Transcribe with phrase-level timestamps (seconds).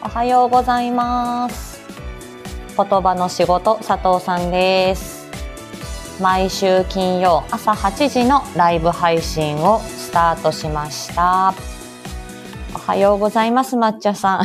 [0.00, 1.80] おはようございます。
[2.76, 5.28] 言葉の仕事佐藤さんです。
[6.20, 11.52] 毎週金曜朝8時のライブ配信をスタートしました。
[12.74, 14.42] おはようございます抹茶さん。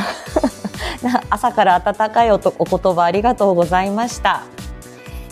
[1.29, 4.41] 朝から温かいお言葉ありがとうございました。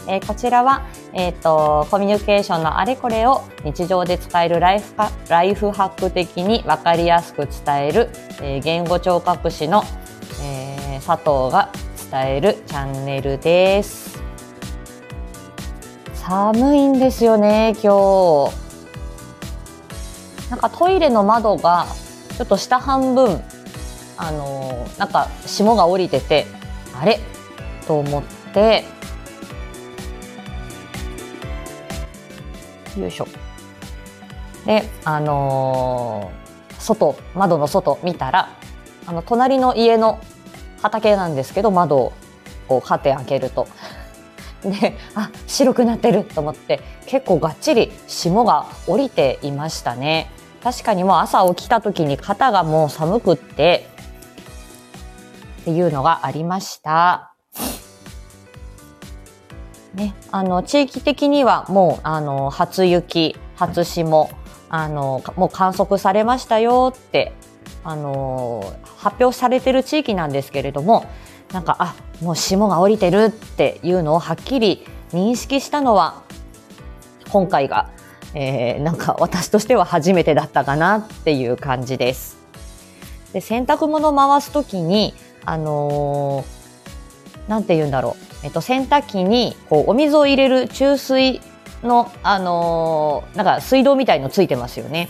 [0.08, 0.84] えー、こちらは、
[1.14, 4.94] えーと、コミュニケーションのあれこれを日常で使えるライフ
[5.30, 8.10] ライフハック的に分かりやすく伝える、
[8.42, 11.72] えー、言語聴覚士の、ー、佐藤が
[12.12, 14.22] 伝えるチャンネルです。
[16.14, 18.62] 寒いんですよね今日。
[20.50, 21.88] なんかトイレの窓が
[22.38, 23.42] ちょっと下半分
[24.18, 26.46] あのなんか霜が降りてて
[26.94, 27.20] あれ？
[27.88, 28.86] と思って。
[32.98, 33.28] よいしょ。
[34.66, 38.50] であのー、外窓の外見たら
[39.08, 40.20] あの隣の家の
[40.82, 42.14] 畑なんですけど窓を
[42.68, 43.68] こうカーテン開けると。
[44.62, 50.30] であ白くなってると思って結構がっちり霜が降りていましたね。
[50.64, 53.88] 確かにもう朝起きた時に肩がもう寒くって
[55.62, 57.34] っていうのがありました。
[59.96, 64.30] ね、あの地域的にはもうあの初雪初霜
[64.70, 67.34] あのもう観測されましたよって
[67.84, 71.06] あの発表されてる地域なんですけれども
[71.52, 76.24] なんかあもう霜が降りてるっていうのをはっきり認識したのは
[77.30, 77.90] 今回が、
[78.34, 82.38] えー、なんか私としては初めてだったかなっていう感じです。
[83.34, 85.14] で洗濯物回す時に
[85.46, 91.42] あのー、て言うんだろうえっと、洗濯機にこうお水を入れる注水
[91.84, 95.10] の、あのー、なんか水道みたいのついてますよね。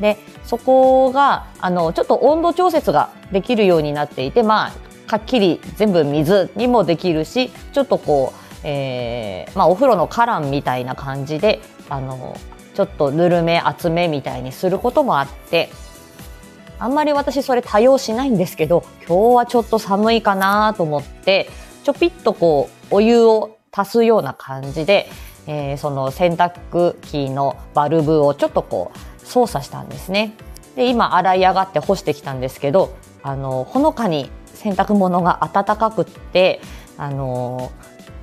[0.00, 0.16] で
[0.48, 4.72] そこがあのちょっと温度調節ができるようになっていてまあ
[5.06, 12.34] かっきり全部水にもできるしちょっとこう、えーまあ、お風呂の花壇みたいな感じであの
[12.72, 15.68] ちょっとぬるめ厚めみたいにすることもあって
[16.78, 21.50] あんまり私それ多用しないんですけど今日はちょっと寒いかなと思って
[21.84, 25.10] ちょぴっとこうお湯を足すような感じで、
[25.46, 30.34] えー、その洗濯機のバルブをちょっとこう操作したんですね。
[30.74, 36.60] で今洗い上がって干してきたんですけどあのほのかに洗濯物が暖かくって
[36.96, 37.72] あの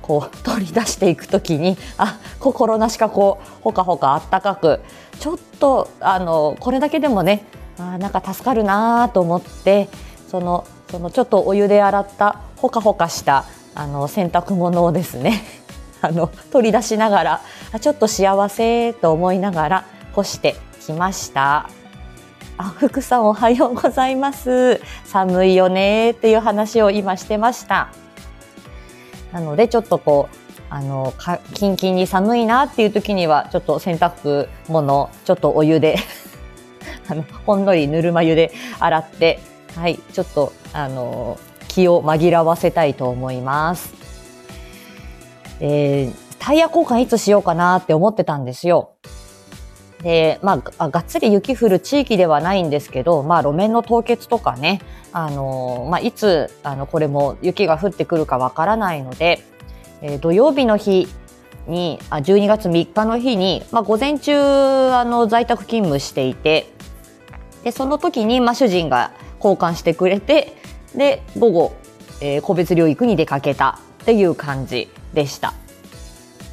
[0.02, 4.80] こう取り出していくときにあ心なしかこうほかほかあったかく
[5.18, 7.44] ちょっとあのこれだけでもね
[7.78, 9.88] あなんか助かるなと思って
[10.28, 15.42] そのそのちょっとお湯で洗ったほかほかしたあの洗濯物をですね
[16.00, 17.40] あの取り出しながら
[17.80, 20.56] ちょっと幸せと思いながら干して
[20.86, 21.68] きました。
[22.58, 24.80] あ、福さんおはようございます。
[25.04, 27.88] 寒いよねっていう話を今してました。
[29.32, 30.36] なのでちょっとこう
[30.70, 35.96] あのかキンキンに寒いなっていう時にはちょっと洗濯物ちょっとお湯で
[37.08, 39.40] あのほんのりぬるま湯で洗って
[39.74, 41.38] はいちょっとあの
[41.68, 43.92] 気を紛らわせたいと思います。
[45.60, 48.92] えー、タイヤ交換いつしようかなって思ってたんですよ。
[50.06, 54.80] で、まあ、がっつり雪降る地域ではないんですけど、まあ、路面の凍結とかね、
[55.10, 59.42] あの、まあ、いつ、あの、これも雪が降ってくるかわからないので、
[60.02, 61.08] えー、土曜日の日
[61.66, 64.38] に、あ、12月3日の日に、まあ、午前中、
[64.92, 66.70] あの、在宅勤務していて、
[67.64, 70.56] で、その時に、まあ、主人が交換してくれて、
[70.94, 71.76] で午後、
[72.20, 75.52] えー、個別療育に出かけたっていう感じでした。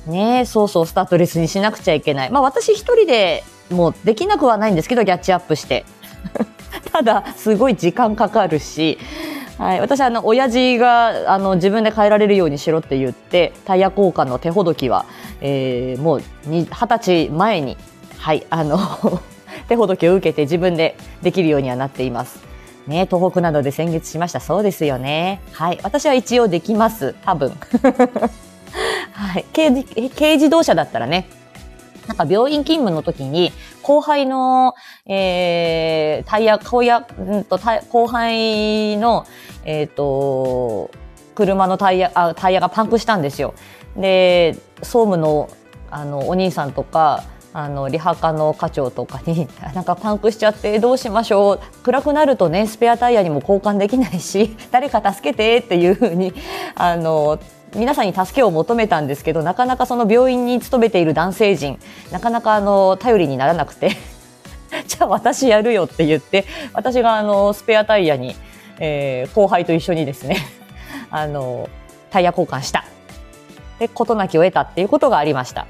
[0.08, 2.32] ねそうそうスタッドレスにしなくちゃいけない。
[2.32, 5.86] まあ私一人でもうできなくはないんですけど、キャッチアップして。
[6.92, 8.98] ただ、すごい時間かかるし、
[9.58, 15.06] はい、私あの親父があの自分で変えられるようにしろって言ってタイヤ交換の手ほどきは、
[15.42, 17.78] えー、もう二十歳前に、
[18.18, 18.80] はい、あの
[19.70, 22.40] 手ほどきを受けて自分でできるようにはなっています。
[22.88, 24.42] ね、東北などで先月しました。
[24.42, 25.40] そうですよね。
[25.54, 25.80] はい。
[25.84, 27.16] 私は一応できます。
[27.24, 27.54] 多分。
[29.12, 29.46] はい。
[29.54, 31.28] 軽軽自動車だったらね、
[32.08, 33.52] なんか病院勤務の時に、
[33.82, 39.26] 後輩の、えー、タイヤ、後や、うんと、後輩の、
[39.66, 40.92] えっ、ー、と、
[41.36, 43.54] 車のタイヤあ、タイヤがパンクしたんですよ。
[43.98, 45.50] で、総務の、
[45.90, 47.24] あの、お兄さんとか、
[47.54, 56.34] あのリハ課の課長とかに「なんかパンクしちゃってどうしましょう暗くなるとねスペアタイヤにも交換できないし誰か助けて」っていうふうに
[56.76, 57.38] あの
[57.76, 61.80] 皆さんに助けを求めたんですけどなかなかその病院に勤めている男性陣
[62.12, 63.92] なかなかあの頼りにならなくて。
[64.88, 68.36] じゃあ私やるよって言って私があのスペアタイヤに、
[68.80, 70.38] えー、後輩と一緒にですね
[71.12, 71.70] あの
[72.10, 72.84] タイヤ交換した。
[73.80, 75.68] で事なきを得たっていうことがありました。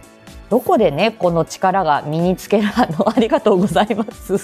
[0.49, 4.37] どこでねこの力が身につける あのありがとうございます。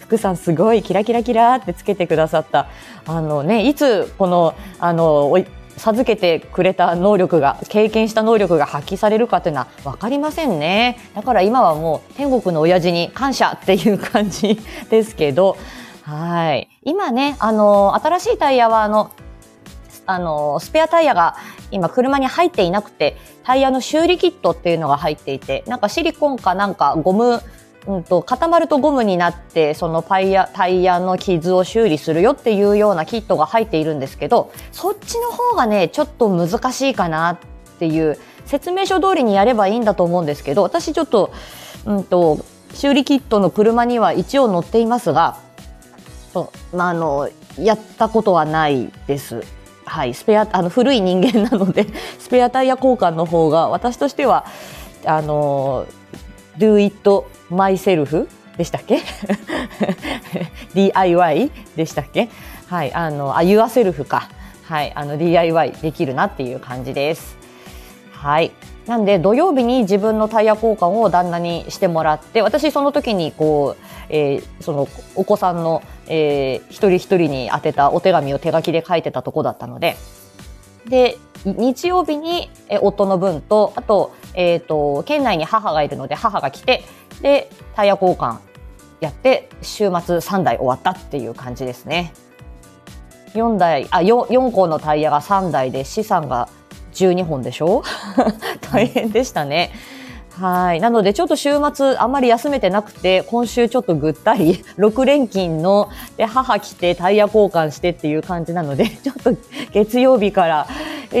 [0.00, 2.66] 福さんすごいキラキラキラってつけてくださった。
[3.06, 5.30] あのねいつこのあの
[5.76, 10.98] 授けてくれた能力が経験した能力が発揮されるかというのは分かりませんね。
[11.14, 14.58] だから今はもう天国の親父に感謝っていう感じ
[14.90, 15.56] ですけど
[16.02, 16.68] はい。
[16.82, 19.10] 今ねあの新しいタイヤはあの
[20.06, 21.36] あのスペアタイヤが
[21.70, 27.40] 今車に入っていなくてタイヤの修理キットっていうのが入っていてなんかシリコンかなんかゴム
[27.86, 37.38] うんと、固まるとゴムになってそのパイヤタイヤの傷を修理するよっていうようなキットが入っているんですけどそっちの方がねちょっと難しいかなっ
[37.78, 41.32] ていう説明書通りにやればいいんだと思うんですけど私ちょっと,、
[41.84, 45.38] うんと、修理キットの車には一応乗っていますが、
[46.72, 47.28] まあ、あの
[47.58, 49.42] やったことはないです。
[49.86, 51.86] はい、スペアあの古い人間なので
[52.18, 54.46] スペアタイヤ交換の方が私としては
[55.04, 55.86] あの
[56.58, 57.10] do it
[57.50, 59.00] myself でしたっけ？
[60.74, 62.28] DIY でしたっけ？
[62.68, 64.28] はいあのあ yourself か。
[64.64, 67.36] はいあの DIY できるなっていう感じです。
[68.12, 68.52] はい。
[68.86, 79.96] なんで土曜日に自分のタイヤ交換を旦那にしてもらって私その時にこう、えー、そのお子さんの、えー、一人一人に宛てたお手紙を手書きで書いてたとこだったので。
[80.86, 81.16] で
[81.46, 82.50] 日曜日に
[82.80, 86.84] 夫の分とあと,、えーと、県内に母がいるので母が来て
[87.22, 88.38] でタイヤ交換
[89.00, 92.12] やって週末3台終わったっていう感じですね。
[93.34, 96.48] 4台あ 4, 4個のタイヤが3台で資産が
[96.94, 97.82] 12本でしょ？
[98.72, 99.72] 大変でしたね。
[100.40, 100.80] はい。
[100.80, 109.32] なので、ちょっと週末、あんまり休めてなくて、今週ちょっとぐったり、 6連勤の、で、母来てタイヤ交換してっていう感じなので、ちょっと
[109.72, 110.66] 月曜日から、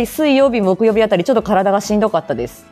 [0.06, 2.66] 水曜日、木曜日あたり、ちょっと体がしんどかったです。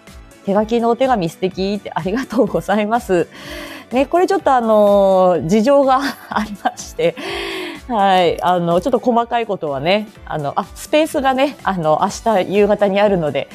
[0.45, 3.29] 手書きのお手紙素敵ってありがとうございます。
[3.93, 6.01] ね、これちょっとあの、事情が
[6.31, 7.15] ありまして、
[7.89, 8.43] はい。
[8.43, 13.49] あの、ちょっと細かいことはね、あの、あ、スペースがね、あの、明日夕方にあるので、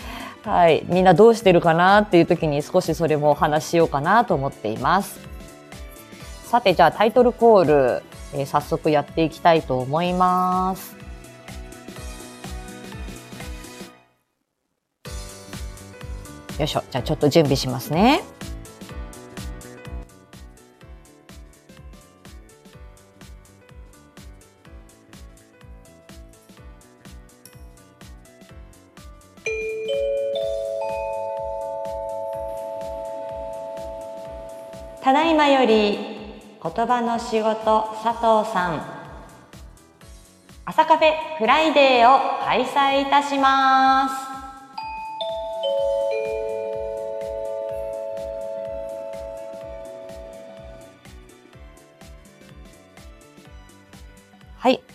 [0.44, 5.20] はい、みんなどうしてるかなっていう時に少しそれもお話ししようかなと思っています。
[6.46, 7.66] さてじゃあタイトルコー
[7.98, 8.04] ル、
[8.34, 10.97] えー、早速やっていきたいと思います。
[16.58, 16.84] よいしょ。
[16.90, 18.24] じゃあちょっと準備しますね。
[35.04, 35.98] ただいまより
[36.62, 38.86] 言葉の仕事佐藤さん。
[40.66, 44.27] 朝カフェフライデーを開催いたします。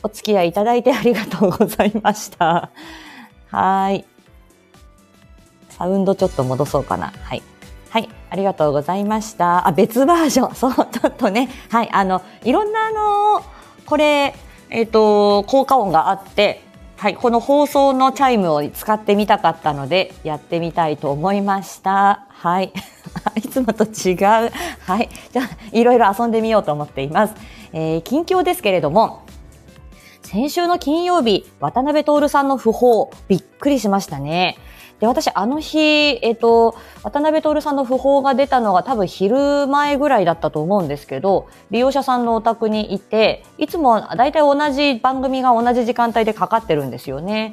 [0.02, 2.70] お付き合いいただいてありがとうございました。
[3.50, 4.04] はい。
[5.70, 7.12] サウンドちょっと戻そうかな。
[7.22, 7.42] はい。
[7.90, 9.68] はい、ありがとうございました。
[9.68, 10.54] あ、別バージョン。
[10.56, 11.50] そう、ちょっとね。
[11.70, 13.44] はい、あの、いろんなあの、
[13.84, 14.34] これ、
[14.70, 16.62] えっ、ー、と、効果音があって、
[16.96, 22.26] はい、この放送のチャイムを使ってみたかったので、やってみたいと思いました。
[22.28, 22.72] はい。
[23.36, 24.16] いつもと違う。
[24.86, 25.10] はい。
[25.32, 27.34] じゃあ、いろいろ遊んでみようと思っています。
[27.72, 29.22] えー、近況ですけれども、
[30.32, 34.56] 先週の金曜日、渡辺徹さんの訃報、びっくりしましたね。
[34.98, 47.52] で、私、あの日、えっ、と、渡辺徹さんの訃報が出たのが多分昼前ぐらいだったと思うんですけど、利用者さんのお宅にいて、いつも大体同じ番組が同じ時間帯でかかってるんですよね。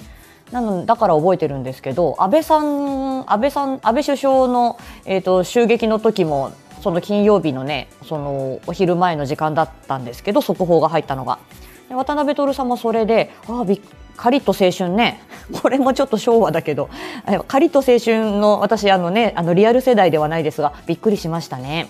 [0.54, 11.40] なのだから覚えてるんですけど、安倍さん、安倍さん、安倍首相の、えっ、と、襲撃の時も、その金曜日のね、そのお昼前の時間だったんですけど、速報が入ったのが。
[11.90, 13.82] 渡辺徹さんもそれで、ああ、びっ
[14.20, 15.22] カリッと青春ね。
[15.62, 16.90] これもちょっと昭和だけど、
[17.48, 21.88] カリッと青春の私あのね、あのリアル世代ではないですが、びっくりしましたね。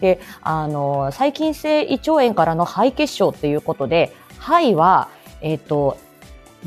[0.00, 5.08] で、あの細菌性胃腸炎からの肺血症ということで、肺は
[5.40, 5.96] えっ、ー、と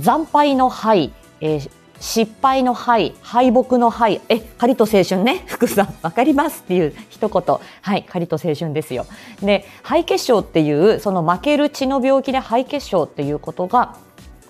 [0.02, 7.58] 惨敗の肺、えー、失敗の敗、敗北の敗、え、カリと青春ね、 福さん、わかりますっていう一言。
[7.82, 9.06] はい、カリと青春ですよ。
[9.42, 13.96] で、肺結晶っていう、その負ける血の病気で肺結晶っていうことが、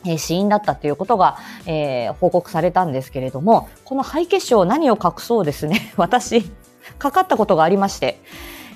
[0.07, 6.43] え死因だったということが、えー、報告されたんですけれども、この肺血症何を隠そうですね、 私、
[6.99, 8.19] かかったことがありまして、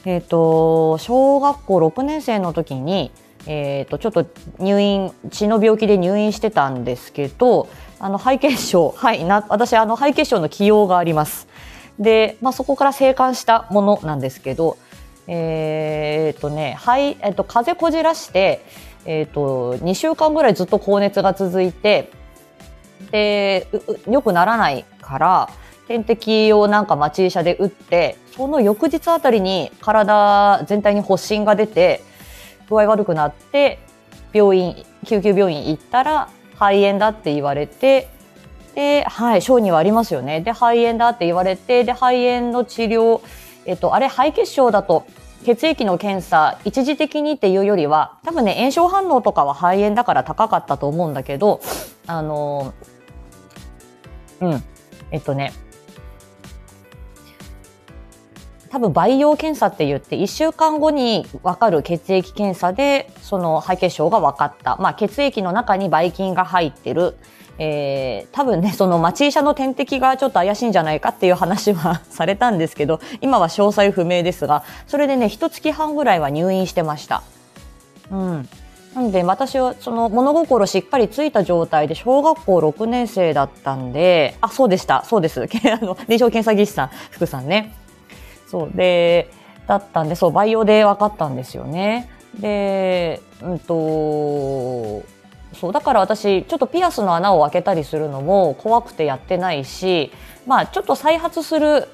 [0.05, 3.11] えっ、と、小学校6年生の時に、
[3.45, 4.25] えっ、と、ちょっと
[4.59, 7.67] 入院、血の病気で入院してたんですけど、
[7.99, 11.47] あの、肺血症、はい、な、私、あの、肺血症の起用があります。
[11.99, 14.77] で、まあ、そこから生還したものなんですけど、
[15.27, 18.65] えっ、とね、肺、えっ、と、風邪こじらして、
[19.05, 22.09] えっ、と、2週間ぐらいずっと高熱が続いて、
[23.11, 23.67] で、
[24.09, 25.49] 良くならないから、
[25.87, 32.01] 点滴をなんか町医者で打って、その翌日あたりに体全体に発疹が出て、
[32.69, 33.79] 具合悪くなって、
[34.31, 36.29] 病院、救急病院行ったら
[36.59, 38.09] 肺炎だって言われて、
[38.75, 40.41] で、はい、小児はありますよね。
[40.41, 43.21] で、肺炎だって言われて、で、肺炎の治療、
[43.65, 45.05] えっと、あれ、肺血症だと、
[45.45, 51.61] 血液の検査、一時的にっていうよりは、多分ね、炎症反応とかは肺炎だから高かったと思うんだけど、
[52.07, 52.73] あの、
[54.41, 54.63] うん、
[55.11, 55.53] えっとね、
[58.69, 64.77] 多分培養検査って言って1週間後に分かる血液検査でその肺血症が分かった。
[64.77, 67.15] まあ血液の中にばい菌が入ってる。
[67.61, 77.21] えー、多分ね、その町医者の点滴がちょっと怪しいんじゃないかっていう話はされたんですけど、今は詳細不明ですが、それでね、一月半ぐらいは入院してました。
[78.11, 78.49] うん。
[78.95, 85.03] なので私はその物心しっかりついた状態で小学校6年生だったんで、あ、そうでした。
[85.03, 85.41] そうです。
[85.41, 87.75] あの、臨床検査技師さん、福さんね。
[88.49, 89.31] そうで
[89.67, 92.09] だったんでそう培養で分かったんですよね。
[92.39, 95.03] でうんと
[95.53, 100.11] そうだから私ちょっとピアスの穴を開けたりするのも怖くてやってないし
[100.45, 101.87] まあちょっと再発する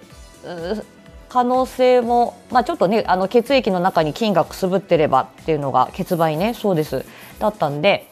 [1.29, 7.05] 可能性も、まあ、ちょっとねあの血液の中に菌がくすぶってればっていうのが血媒ねそうです
[7.39, 8.09] だったんで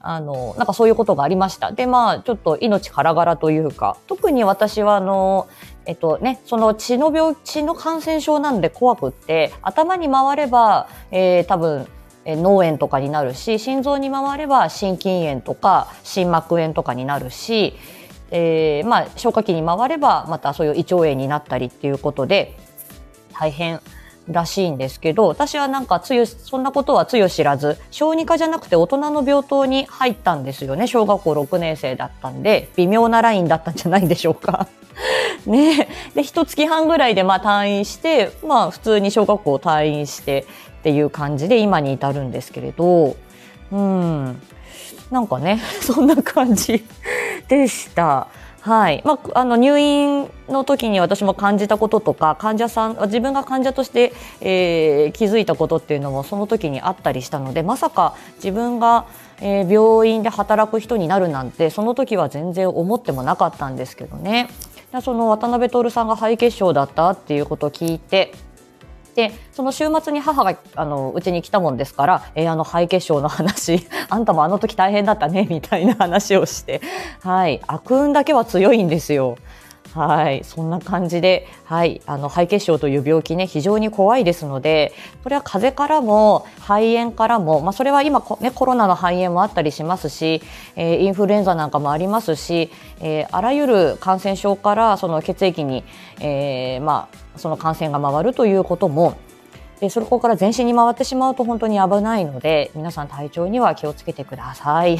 [0.00, 5.48] あのなんかそういうことがありましたでまあちょっと命からがらというか特に私はあの
[5.86, 11.86] えっとね、その血の病、血の感染症なんで怖くって、頭に回れば、えー、多分、
[12.26, 17.74] え脳炎とかになるし、心臓に回れば心筋炎とか心膜炎とかになるし、
[18.30, 22.56] えー、まあ、消化器に回ればまたそういう胃腸炎になったりっていうことで、
[23.34, 23.80] 大変
[24.28, 30.86] らしいんですけど、私はなんかつゆ、そんなことはつゆ知らず、小児科じゃなくて大人の病棟に入ったんですよね。
[30.86, 34.68] 小学校6年生だったんで、微妙なラインだったんじゃないでしょうか。
[35.46, 40.46] ねで、一月半ぐらいでまあ退院して、まあ普通に小学校退院して
[40.80, 43.16] っていう感じで今に至るんですけれど、
[43.72, 44.40] うん。
[45.10, 46.84] なんかね、 そんな感じ
[47.48, 48.28] でした。
[48.60, 49.02] はい。
[49.04, 59.04] まあ、あの、入院の時に私も感じたこととか、患者さん、自分が患者として、えー、気づいたことっていうのもその時にあったりしたので、まさか自分が、
[59.42, 64.48] えー、病院で働く人になるなんて、その時は全然思ってもなかったんですけどね。
[65.00, 68.32] その渡辺徹さんが肺血症だったっていうことを聞いて、
[69.14, 76.80] で、その週末に母が、あの、うちに来たもんですから、えー、あの、肺血症の話、 あんたもあの時大変だったね、みたいな話をして、
[77.22, 79.36] はい、悪運だけは強いんですよ。
[79.94, 90.42] はい、そんな感じで、はい、あの肺血症という病気ね非常に怖いですので、これは風邪からも肺炎からも、まあそれは今ねコロナの肺炎もあったりしますし、
[90.74, 95.84] えー、インフルエンザなんかもありますし、えー、あらゆる感染症からその血液に、
[96.18, 99.16] えー、まあその感染が回るということも
[99.78, 104.98] でそこから全身に回ってしまうと本当に危ないので皆さん体調には気をつけてください。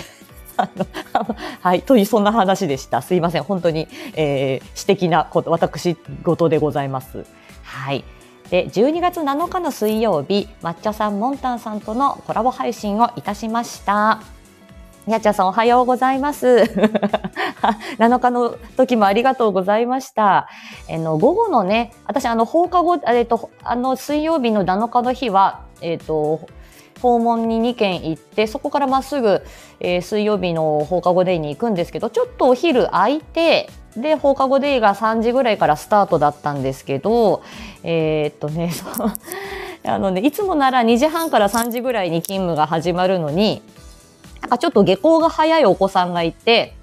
[1.61, 3.03] はい、というそんな話でした。
[3.03, 7.25] すいません、本当に、えー、私的なこと、私事でございます。
[7.63, 8.05] はい。
[8.51, 14.21] で、12月7日の水曜日、抹茶さん、モンタンさんとのコラボ配信をいたしました。
[15.07, 16.47] にゃちゃさんおはようございます。
[17.99, 20.49] 7日の時もありがとうございました。
[20.89, 26.47] えの午後のね、私あの放課後、えっと、あの水曜日の7日の日は、えっと、
[27.01, 29.43] 訪問に2軒行ってそこからまっすぐ、
[29.81, 37.43] えー、水曜日の放課後デイに行くんですけどちょっとお昼空いてで放課後デイが3時ぐらいからスタートだったんですけど
[37.83, 38.85] えー、っとね そ
[39.87, 43.63] あのねいつもなら2時半から3時ぐらいに勤務が始まるのに
[44.41, 46.75] なんかちょっと下校が早いお子さんがいて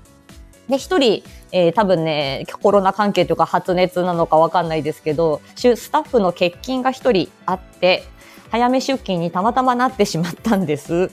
[0.70, 8.04] で1人えー、多分ね、コロナ関係というか発熱なのかわかんないですけど、スタッフの欠勤が1人あって、
[8.52, 11.10] 早め出勤にたまたまなってしまったんです。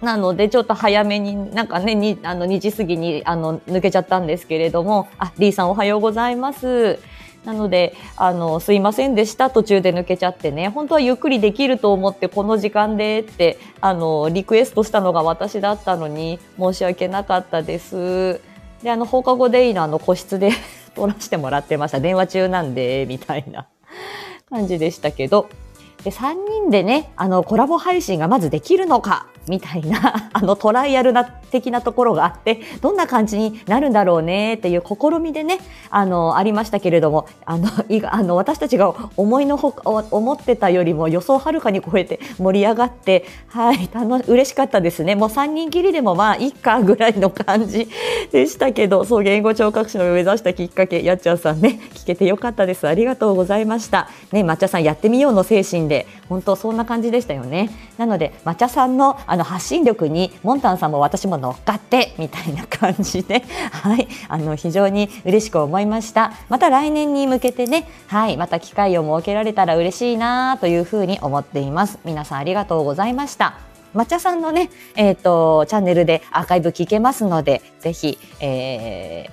[0.00, 7.00] なので、ちょっと早めに、なんかね、にあの2時過ぎにあの抜けちゃったんですけれども、あ、リーさんおはようございます。
[7.44, 9.50] なので、あの、すいませんでした。
[9.50, 10.68] 途中で抜けちゃってね。
[10.68, 18.40] 本当はゆっくりできると思って、この時間でって、あの、リクエストしたのが私だったのに、申し訳なかったです。
[18.82, 20.52] で、あの、放課後デイのあの個室で
[20.94, 22.00] 撮らせてもらってました。
[22.00, 23.66] 電話中なんで、みたいな。
[24.48, 25.48] 感じでしたけど、
[26.02, 35.58] で、3人でね、あの、コラボ配信がまずできるのか、みたいな、 あの、トライアルな的なところがあって、どんな感じになるんだろうねっていう試みでね、
[35.90, 45.14] あの、ありましたけれども、あの、いあの私たちが思いのほか、思ってたよりも予想をはるかに超えて盛り上がって、はい、楽、嬉しかったですね。
[45.14, 47.88] もう3人きりでもまあ、いっかぐらいの感じ
[48.32, 52.86] でしたけど、そう、言語聴覚士の目指したきっかけ、やっちゃんさんね、聞けてよかったです。
[52.88, 54.08] ありがとうございました。
[54.32, 57.70] ね、抹茶さんやってみようの精神で、本当そんな感じでしたよね。
[57.98, 66.32] なので、抹茶さんのああの発信力に、モンタンさんも私も乗っかってみたいな感じで、 はい、あの非常に嬉しく思いました。
[66.48, 71.98] また来年に向けてね、はい、また機会を設けられたら嬉しいなというふうに思っています。
[72.04, 73.54] 皆さんありがとうございました。
[73.92, 79.30] 抹茶さんのね、えっ、ー、と、チャンネルでアーカイブ聞けますので、ぜひ、え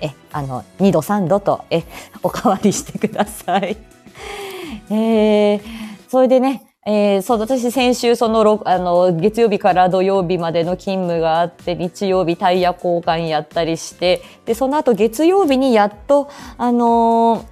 [0.00, 1.82] ー、え、あの、2度3度と、え、
[2.22, 3.76] おかわりしてください。
[4.90, 5.60] えー、
[6.08, 17.46] それでね、えー、そう、私先週その、あの、月曜日から土曜日までの勤務があって、日曜日タイヤ交換やったりして、で、その後月曜日にやっと、あの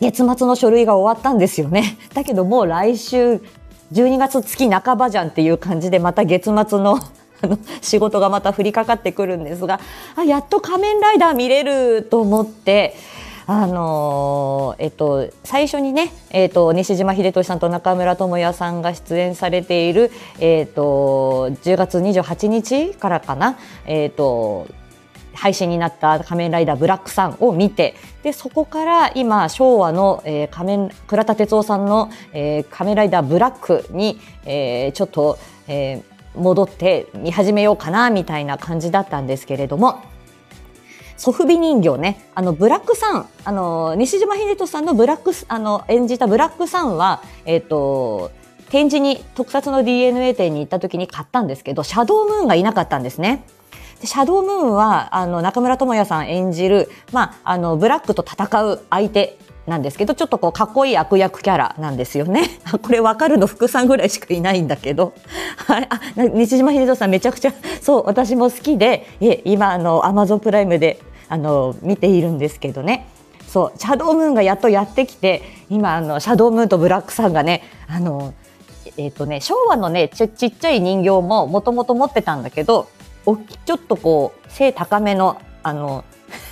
[0.00, 1.98] ー、月末の書類が終わったんですよね。
[2.14, 3.42] だけどもう来週、
[3.92, 7.00] 12月月半ばじゃんっていう感じで、また月末の
[7.42, 9.80] あの、仕事がまた降りかかってくるんですが、
[10.14, 12.94] あ、やっと仮面ライダー見れると思って、
[13.52, 24.68] あのー、えっと、最初にね、えっと、西島秀俊さんと中村智也さんが出演されている、えっと、10月28日からかな、えっと、
[25.34, 40.00] 配信になった仮面ライダーブラックさんを見て、で、そこから今、昭和の、えー、仮面、倉田哲夫さんの、えー、仮面ライダーブラックに、えー、ちょっと、えー、戻って見始めようかな、みたいな感じだったんですけれども、
[41.20, 48.30] ソフビ人形ね、あの、ブラックさん、あの、西島秀人さんのブラック、あの、演じたブラックさんは、えっ、ー、と、
[48.70, 53.44] 展示に、特撮の DNA 店に行った時に買ったんですけど、シャドームーンがいなかったんですね。
[54.00, 62.48] でシャドームーンは、あの、中村智也さん演じる、まあ、あの、ブラックと戦う相手なんですけど、ちょっとこう、かっこいい悪役キャラなんですよね。
[62.80, 65.12] これわかるの福さんぐらいしかいないんだけど。
[65.66, 65.86] はい。
[65.90, 66.00] あ、
[66.32, 67.52] 西島秀人さんめちゃくちゃ、
[67.82, 70.98] そう、私も好きで、え、今、あの、アマゾンプライムで
[71.30, 73.06] あの見ているんですけどね。
[73.48, 78.32] そうシャドームーンがやっとやってきて今あのシャドームーンとブラックさんがねあの
[78.96, 82.88] え、ー、とね昭和のねちちっちゃい人形ももともと持ってたんだけど
[83.26, 86.04] おちょっとこう背高めのあの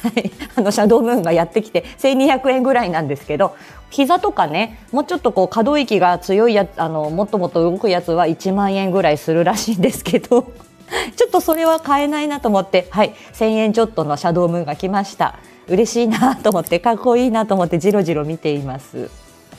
[0.56, 3.54] あのシャドームーンがやってきて1200円ぐらいなんですけど
[3.90, 10.52] 膝とかねもうちょっとこう可動域が強いやあのもっともっと動くやつは1万円ぐらいするらしいんですけど。
[11.16, 15.36] ちょっとそれは買えないなと思って、はい、1000円ちょっとのシャドームーンが来ました。
[15.68, 19.10] 嬉しいなと思って、かっこいいなと思ってじろじろ見ています。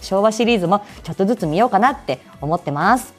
[0.02, 3.19] 昭和シリーズもちょっとずつ見ようかなって思ってます。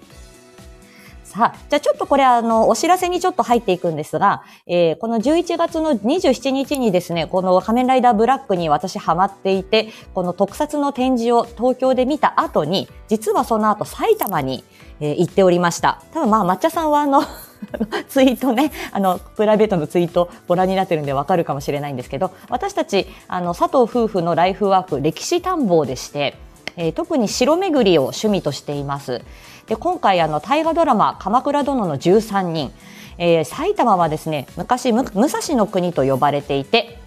[1.31, 14.65] さあ、じゃあちょっとこれあの、お知らせにちょっと入っていくんですが、えー、この11月の27日にですね、この仮面ライダーブラックに私ハマっていて、この特撮の展示を東京で見た後に、実はその後埼玉に、
[14.99, 16.03] えー、行っておりました。
[16.13, 17.23] 多分まあ抹茶さんはあの
[18.11, 26.35] ツイートね、あの、プライベートのツイートご覧になってるんでわかるかもしれないんですけど、私たち、あの、佐藤夫婦のライフワーク、歴史探訪でして、
[26.77, 29.23] えー、特に城巡りを趣味としています。
[29.71, 32.73] で、今回、あの、大河ドラマ、鎌倉殿の13人、
[33.19, 36.99] えー、埼玉はですね、昔、武蔵の国と呼ばれていて、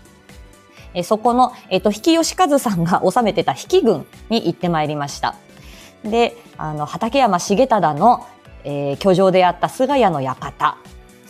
[0.94, 5.36] えー、そこの、えっ、ー、と、比企義和さんが治めてた比企軍に行ってまいりました。
[6.06, 8.26] で、あの、畠山重忠の、
[8.64, 10.78] えー、居城であった菅谷の館。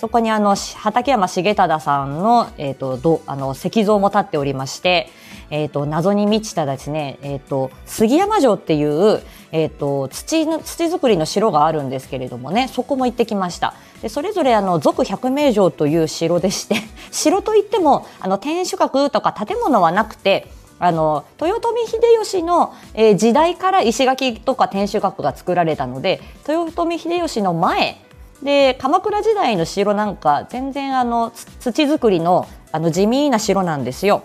[0.04, 5.08] そこにあの、畠山重忠さんの、えっ、ー、と、ど、あの、石像も立っておりまして、
[5.50, 9.22] えっ、ー、と、謎に満ちたですね、えっ、と、杉山城っていう、
[9.54, 13.76] えっ、と、土の、土作りの城があるんですけれどもね、そこも行ってきました。
[14.02, 16.76] で、それぞれあの、俗百名城という城でして、
[17.12, 28.04] 城といっても、あの、天守閣とか建物はなくて、あの豊臣秀吉の、えー、時代から石垣とか天守閣が作られたので豊臣秀吉の前
[28.44, 34.24] で鎌倉時代の城なんか全然あの土作りのあの地味な城なんですよ。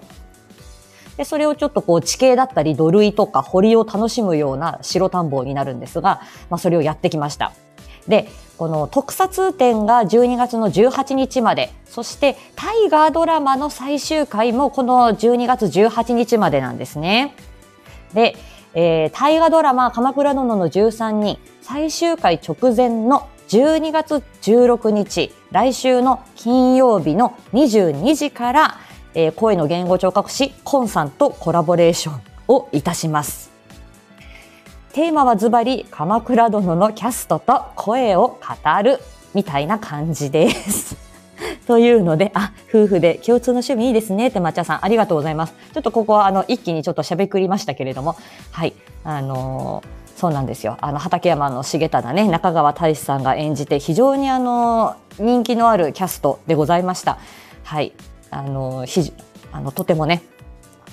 [1.19, 7.53] でそれをちょっとこう地形だったり土塁とか堀を楽しむような城探訪になるんですが、まあ、それをやってきました。
[8.07, 17.35] で、この特撮展が12月の18日まで、そして大河ドラマの最終回もこの12月18日までなんですね。
[18.15, 18.37] で、
[18.75, 28.79] えー、大河ドラマ鎌倉殿の13人最終回直前の12月16日、来週の金曜日の22時から、
[29.15, 33.51] えー、声の言語聴覚士コンさんとコラボレーションをいたします。
[34.93, 38.99] テーマはズバリ、鎌倉殿のキャストと声を語る、
[39.33, 40.99] みたいな感じです。
[41.67, 45.55] というので、あ、夫婦で共通の趣味いいですねって抹茶さんありがとうございます。
[45.73, 48.17] ちょっとここはあの一気にちょっとしゃべくりましたけれども、
[48.51, 50.77] はい、あのーそうなんですよ。
[50.81, 57.19] あの畠山の重忠ね、中川大志さんが演じて非常にあの人気のあるキャストでございました。
[57.63, 57.93] はい、
[58.33, 59.13] あのひ
[59.53, 60.25] あのとてもね。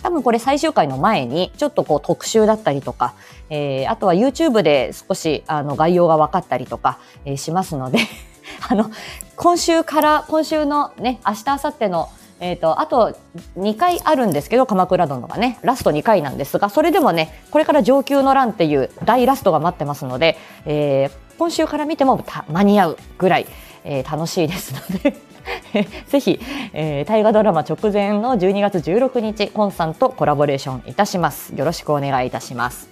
[0.03, 3.15] 多分これ最終回の前にちょっとこう特集だったりとか、
[3.49, 7.97] えー、あとは YouTube で少しあの概要が分かったりとか、えー、しますので
[8.69, 8.91] あの
[9.35, 12.09] 今週から今週のね明日明後日の
[12.39, 13.17] えーと、あと
[13.58, 23.45] 2回あるんですけど「鎌倉殿」がねラスト2回なんですがそれでもねこれから上級の乱っていう大ラストが待ってますので、えー、今週から見ても間に合うぐらい、
[23.86, 25.15] えー、楽しいですので
[26.08, 26.39] ぜひ、
[26.74, 31.54] えー、大河ドラマ直前の12月16日コンさんとコラボレーションいたします。
[31.56, 32.89] よろしくお願いいたします。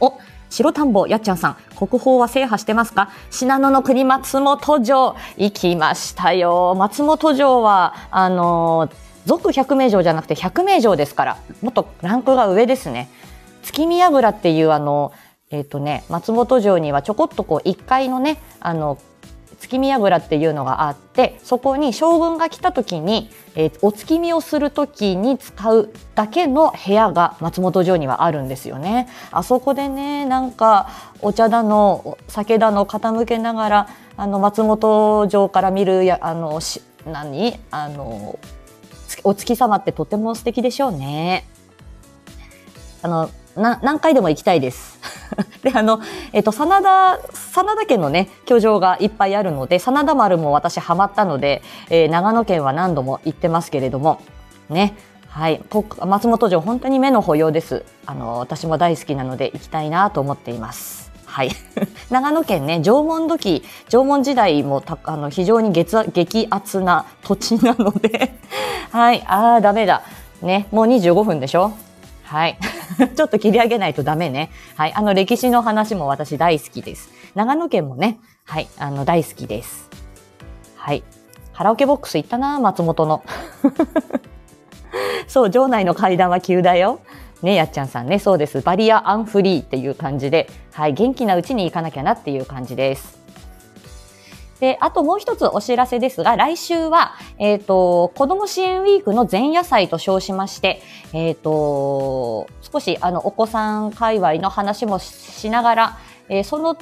[0.00, 0.14] お
[0.50, 3.10] 白田んぼやっちゃんさん国宝は制覇してますか？
[3.30, 6.74] 信濃の国松本城行きましたよ。
[6.76, 8.94] 松本城はあのー、
[9.26, 13.08] 俗百名城じゃなくて百名城ですからもっとランクが上ですね。
[13.62, 15.12] 月見櫓っていうあの
[15.50, 18.98] えっ、ー、とね松本城にはちょこっとこう1階のねあの
[19.60, 29.08] 月見櫓っていうのがあってそこに将軍が来た時に、えー、お月見をする時に使うだけの部屋が松本城にはあるんですよね。
[29.30, 30.88] あそこでねなんか
[31.20, 37.60] お茶だの酒だの傾けながらあの松本城から見るやあのし何？
[37.70, 38.38] あの
[39.24, 41.46] お月様ってとても素敵でしょうね。
[43.02, 44.98] あのな何回でも行きたいです。
[45.62, 46.00] で、あの、
[46.32, 54.20] えっ、と、真田、真田家のね、居城がいっぱいあるので、真田丸も私ハマったので、えー、長野県は何度も行ってますけれども、
[54.68, 54.94] ね、
[55.28, 55.62] はい、
[56.06, 57.84] 松本城本当に目の保養です。
[58.06, 61.12] あの、私も大好きなので行きたいなと思っています。
[61.24, 61.50] はい。
[62.10, 68.34] 長野県ね、縄文土器、縄文時代もたあの非常に激アな土地なので
[68.90, 70.02] はい、ああ、ダメだ。
[70.42, 71.72] ね、もう25分でしょ？
[72.30, 72.56] はい。
[73.16, 74.52] ちょっと切り上げないとダメね。
[74.76, 74.92] はい。
[74.94, 77.10] あの、歴史の話も私大好きです。
[77.34, 78.68] 長野県もね、はい。
[78.78, 79.90] あの、大好きです。
[80.76, 81.02] はい。
[81.52, 83.24] カラオケボックス行ったな、松本の。
[85.26, 87.00] そう、場内の階段は急だよ。
[87.42, 88.60] ね、やっちゃんさんね、そうです。
[88.60, 93.19] バリアアンフリーっていう感じで、はい、元気なうちに行かなきゃなっていう感じです。
[94.60, 106.76] で、あともう一つお知らせですが、来週は、えっ、ー、と、子供支援ウィークの前夜祭と称しまして、えっ、ー、と、少しあの、お子さん界隈の話もしながら、えー、その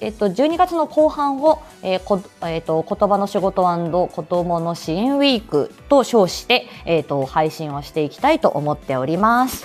[0.00, 9.64] えっと、12月の後半を、えーこえーと、言葉の仕事子供の支援ウィークと称して、えーと、配信をしていきたいと思っております。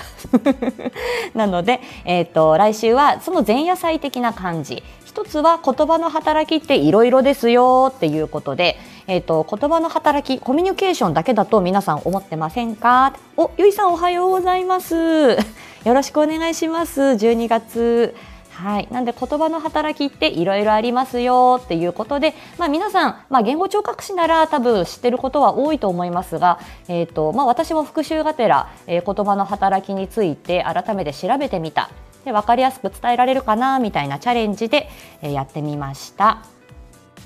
[1.34, 13.15] なので、えーと、来週はその前夜祭的な感じ一つは言葉の働きっていろいろですよっていうことで、えー、と言葉の働きコミュニケーションだけだと皆さん思ってませんか？
[13.35, 14.95] おゆいさんおはようございます。
[15.83, 17.01] よろしくお願いします。
[17.01, 18.15] 12月。
[18.51, 31.89] はい、なんで言葉の働きっていろいろありますよっていうことで、まあ、皆さん、まあ、言語聴覚士なら多分知ってることは多いと思いますが、えーとまあ、私も復習がてら、えー、言葉の働きについて改めて調べてみた。
[32.25, 34.89] で分かりやすく伝えられるかなみたいなチャレンジで、
[35.21, 36.43] やってみました。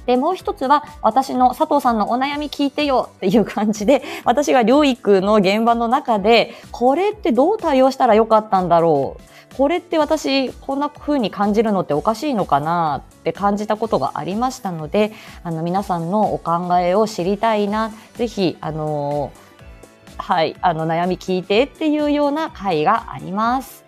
[0.05, 9.21] で、もう一つは、私の佐藤さんのお悩み聞いてよっていう感じで、 私が療育の現場の中で、これってどう対応したらよかったんだろう？
[9.55, 19.31] これって私こんな風に感じるのっておかしいのかなって感じたことがありましたのであの皆さんのお考えを知りたいなぜひあの
[20.17, 23.82] はいあの悩み聞いてっていうような回があります。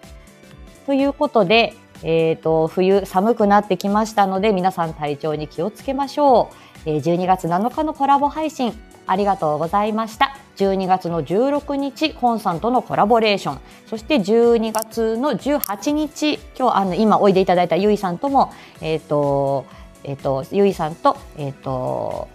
[0.86, 6.50] ということで、えーと、冬寒くなってきましたので皆さん体調に気をつけましょ
[6.86, 6.90] う。
[6.90, 8.74] えー、12月7日のコラボ配信
[9.08, 10.38] ありがとうございました。
[10.58, 19.66] 12月の16日、コンさんとのコラボレーション、そして12月の18日、今日あの今おいでいただいたゆいさんとも、えっ、ー、と、
[20.04, 22.28] えっ、ー、と、ゆいさんと、えっ、ー、と、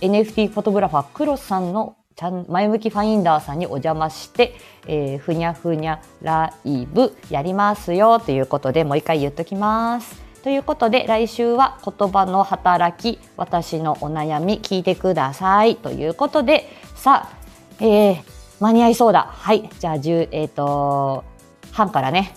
[0.00, 10.22] NFT フォトグラファークロスさんのちゃん前向きファインダーさんにお邪魔して、えー、ふにゃふにゃライブやりますよということでもう一回言っときます。
[10.42, 18.22] ということで来週は言葉の働き私のお悩み聞いてくださいということでさあえー、
[18.60, 19.28] 間に合いそうだ。
[19.30, 19.68] はい。
[19.78, 21.24] じゃあ、10、えっ、ー、と、
[21.72, 22.34] 半からね、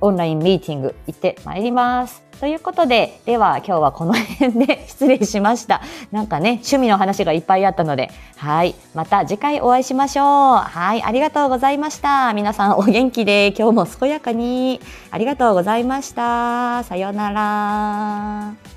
[0.00, 2.22] オンラインミーティング行ってまいります。
[2.42, 5.80] ということで、では今日はこの辺で 失礼しました。
[6.10, 8.74] なんかね、趣味の話がいっぱいあったので、はい。
[8.94, 10.26] また次回お会いしましょう。
[10.56, 11.04] はい。
[11.04, 12.32] ありがとうございました。
[12.32, 14.80] 皆さんお元気で今日も健やかに
[15.12, 16.82] ありがとうございました。
[16.82, 18.71] さようなら。